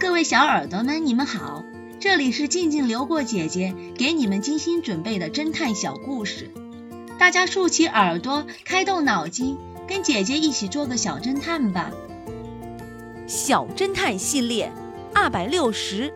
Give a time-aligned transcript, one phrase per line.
[0.00, 1.64] 各位小耳朵们，你们好，
[2.00, 6.50] 这里是静静流过姐姐给你们精心准备的侦探小故事，
[7.18, 11.92] 大家竖起耳朵，开动脑筋，跟姐姐一起做个小侦探吧。
[13.28, 14.70] 小侦探系列
[15.14, 16.12] 二百六十，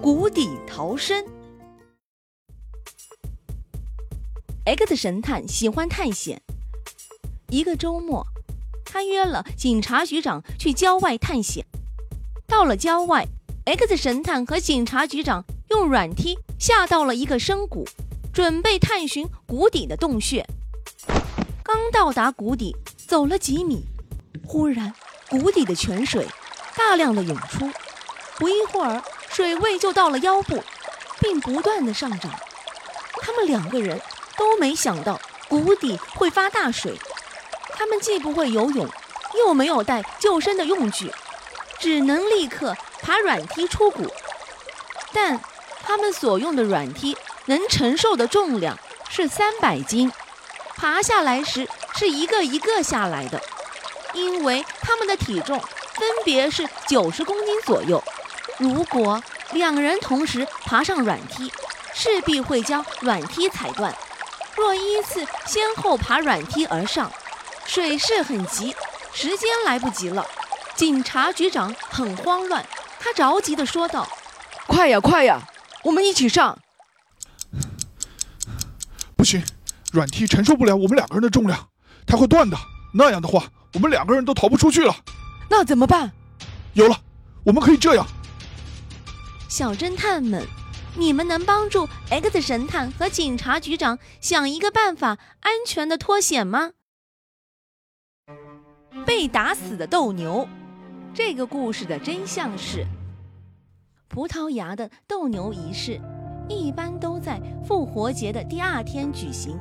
[0.00, 1.24] 谷底逃生。
[4.64, 6.42] X 神探喜欢探险，
[7.50, 8.26] 一个周末，
[8.84, 11.61] 他约了警察局长去郊外探险。
[12.52, 13.26] 到了郊外
[13.64, 17.88] ，X 神探和警察局长用软梯下到了一个深谷，
[18.30, 20.46] 准备探寻谷底的洞穴。
[21.62, 22.76] 刚到达谷底，
[23.08, 23.86] 走了几米，
[24.46, 24.92] 忽然
[25.30, 26.26] 谷底的泉水
[26.76, 27.70] 大量的涌出，
[28.36, 30.62] 不一会儿水位就到了腰部，
[31.20, 32.30] 并不断的上涨。
[33.22, 33.98] 他们两个人
[34.36, 36.98] 都没想到谷底会发大水，
[37.70, 38.86] 他们既不会游泳，
[39.38, 41.10] 又没有带救生的用具。
[41.82, 44.06] 只能立刻爬软梯出谷，
[45.12, 45.40] 但
[45.82, 47.16] 他们所用的软梯
[47.46, 48.78] 能承受的重量
[49.10, 50.12] 是三百斤，
[50.76, 53.42] 爬下来时是一个一个下来的，
[54.14, 58.00] 因为他们的体重分别是九十公斤左右。
[58.58, 61.52] 如果两人同时爬上软梯，
[61.92, 63.92] 势必会将软梯踩断。
[64.54, 67.10] 若依次先后爬软梯而上，
[67.66, 68.72] 水势很急，
[69.12, 70.24] 时间来不及了。
[70.74, 72.66] 警察局长很慌乱，
[72.98, 74.08] 他着急地说道
[74.66, 75.48] ：“快呀，快呀，
[75.84, 76.58] 我们一起上！
[79.16, 79.42] 不行，
[79.92, 81.68] 软梯承受不了我们两个人的重量，
[82.06, 82.56] 它会断的。
[82.94, 84.96] 那样的话，我们两个人都逃不出去了。
[85.48, 86.12] 那怎么办？
[86.72, 87.00] 有了，
[87.44, 88.06] 我们可以这样。
[89.48, 90.46] 小侦探们，
[90.96, 96.72] 你们能帮助 X 神探和警察局长想一个办法，安全的脱险吗？”
[99.06, 100.48] 被打死的斗牛。
[101.14, 102.86] 这个故事的真相是，
[104.08, 106.00] 葡萄牙的斗牛仪式
[106.48, 109.58] 一般都在复活节的第二天举行，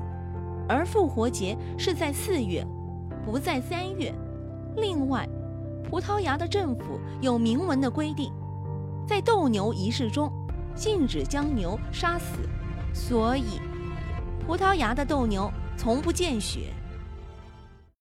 [0.70, 2.66] 而复活节是在四月，
[3.26, 4.14] 不在三月。
[4.78, 5.28] 另外，
[5.84, 8.32] 葡萄牙的政府有明文的规定，
[9.06, 10.32] 在斗牛仪式中
[10.74, 12.48] 禁止将牛杀死，
[12.94, 13.60] 所以
[14.48, 16.74] 葡萄牙的斗牛从不见血。